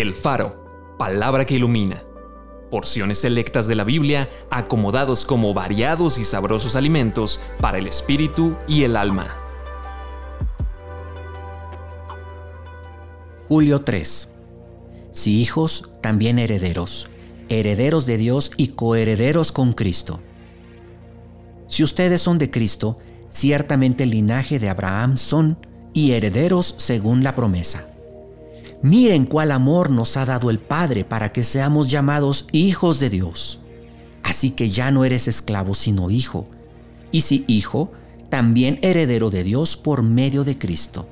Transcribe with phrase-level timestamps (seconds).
[0.00, 2.04] El Faro, palabra que ilumina.
[2.70, 8.84] Porciones selectas de la Biblia acomodados como variados y sabrosos alimentos para el espíritu y
[8.84, 9.26] el alma.
[13.48, 14.28] Julio 3.
[15.10, 17.08] Si hijos, también herederos,
[17.48, 20.20] herederos de Dios y coherederos con Cristo.
[21.66, 22.98] Si ustedes son de Cristo,
[23.30, 25.58] ciertamente el linaje de Abraham son
[25.92, 27.97] y herederos según la promesa.
[28.82, 33.60] Miren cuál amor nos ha dado el Padre para que seamos llamados hijos de Dios.
[34.22, 36.46] Así que ya no eres esclavo sino hijo,
[37.10, 37.90] y si hijo,
[38.28, 41.08] también heredero de Dios por medio de Cristo.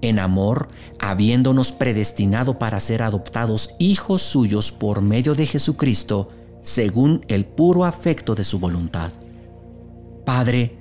[0.00, 6.28] En amor, habiéndonos predestinado para ser adoptados hijos suyos por medio de Jesucristo,
[6.60, 9.12] según el puro afecto de su voluntad.
[10.24, 10.78] Padre,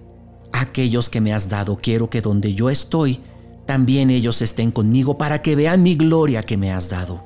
[0.54, 3.20] aquellos que me has dado quiero que donde yo estoy,
[3.66, 7.24] también ellos estén conmigo para que vean mi gloria que me has dado.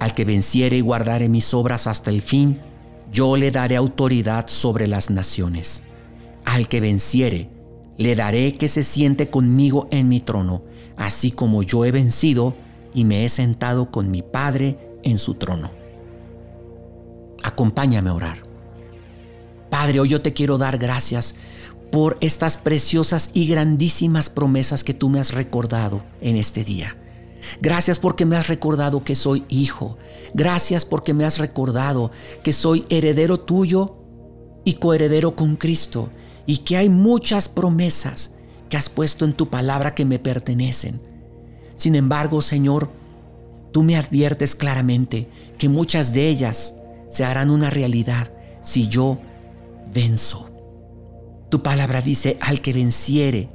[0.00, 2.60] Al que venciere y guardare mis obras hasta el fin,
[3.12, 5.82] yo le daré autoridad sobre las naciones.
[6.44, 7.50] Al que venciere,
[7.96, 10.62] le daré que se siente conmigo en mi trono,
[10.96, 12.54] así como yo he vencido
[12.92, 15.70] y me he sentado con mi Padre en su trono.
[17.42, 18.38] Acompáñame a orar.
[19.70, 21.34] Padre, hoy yo te quiero dar gracias
[21.90, 26.96] por estas preciosas y grandísimas promesas que tú me has recordado en este día.
[27.60, 29.96] Gracias porque me has recordado que soy hijo.
[30.34, 32.10] Gracias porque me has recordado
[32.42, 33.96] que soy heredero tuyo
[34.64, 36.10] y coheredero con Cristo
[36.46, 38.32] y que hay muchas promesas
[38.68, 41.00] que has puesto en tu palabra que me pertenecen.
[41.76, 42.90] Sin embargo, Señor,
[43.72, 46.74] tú me adviertes claramente que muchas de ellas
[47.08, 48.32] se harán una realidad
[48.62, 49.18] si yo
[49.92, 50.53] venzo.
[51.54, 53.48] Tu palabra dice, al que venciere,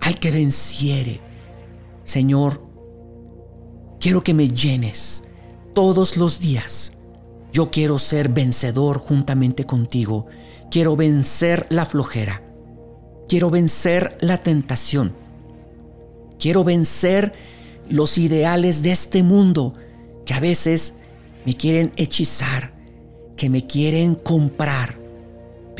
[0.00, 1.20] al que venciere.
[2.04, 2.66] Señor,
[4.00, 5.22] quiero que me llenes
[5.74, 6.96] todos los días.
[7.52, 10.24] Yo quiero ser vencedor juntamente contigo.
[10.70, 12.42] Quiero vencer la flojera.
[13.28, 15.14] Quiero vencer la tentación.
[16.38, 17.34] Quiero vencer
[17.90, 19.74] los ideales de este mundo
[20.24, 20.94] que a veces
[21.44, 22.72] me quieren hechizar,
[23.36, 25.01] que me quieren comprar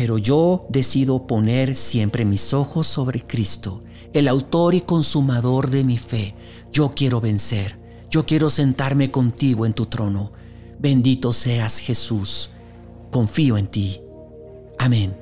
[0.03, 5.97] pero yo decido poner siempre mis ojos sobre Cristo, el autor y consumador de mi
[5.97, 6.35] fe.
[6.73, 7.79] Yo quiero vencer.
[8.11, 10.33] Yo quiero sentarme contigo en tu trono.
[10.81, 12.51] Bendito seas Jesús.
[13.13, 14.01] Confío en ti.
[14.77, 15.22] Amén.